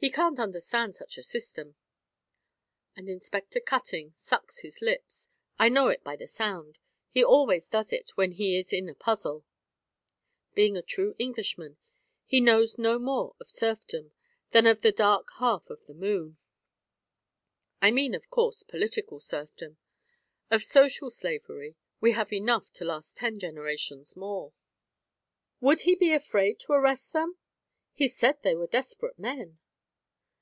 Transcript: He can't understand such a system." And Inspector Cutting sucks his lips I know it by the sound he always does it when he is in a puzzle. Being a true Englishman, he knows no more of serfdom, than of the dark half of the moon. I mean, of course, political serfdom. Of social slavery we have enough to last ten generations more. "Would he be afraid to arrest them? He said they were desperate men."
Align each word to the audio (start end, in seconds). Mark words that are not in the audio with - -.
He 0.00 0.10
can't 0.10 0.38
understand 0.38 0.94
such 0.94 1.18
a 1.18 1.24
system." 1.24 1.74
And 2.94 3.08
Inspector 3.08 3.58
Cutting 3.58 4.12
sucks 4.14 4.60
his 4.60 4.80
lips 4.80 5.28
I 5.58 5.68
know 5.68 5.88
it 5.88 6.04
by 6.04 6.14
the 6.14 6.28
sound 6.28 6.78
he 7.10 7.24
always 7.24 7.66
does 7.66 7.92
it 7.92 8.10
when 8.10 8.30
he 8.30 8.56
is 8.56 8.72
in 8.72 8.88
a 8.88 8.94
puzzle. 8.94 9.44
Being 10.54 10.76
a 10.76 10.82
true 10.82 11.16
Englishman, 11.18 11.78
he 12.24 12.40
knows 12.40 12.78
no 12.78 13.00
more 13.00 13.34
of 13.40 13.50
serfdom, 13.50 14.12
than 14.52 14.66
of 14.68 14.82
the 14.82 14.92
dark 14.92 15.30
half 15.38 15.68
of 15.68 15.84
the 15.86 15.94
moon. 15.94 16.38
I 17.82 17.90
mean, 17.90 18.14
of 18.14 18.30
course, 18.30 18.62
political 18.62 19.18
serfdom. 19.18 19.78
Of 20.48 20.62
social 20.62 21.10
slavery 21.10 21.74
we 22.00 22.12
have 22.12 22.32
enough 22.32 22.72
to 22.74 22.84
last 22.84 23.16
ten 23.16 23.40
generations 23.40 24.14
more. 24.16 24.52
"Would 25.60 25.80
he 25.80 25.96
be 25.96 26.12
afraid 26.12 26.60
to 26.60 26.72
arrest 26.74 27.12
them? 27.12 27.36
He 27.94 28.06
said 28.06 28.42
they 28.44 28.54
were 28.54 28.68
desperate 28.68 29.18
men." 29.18 29.58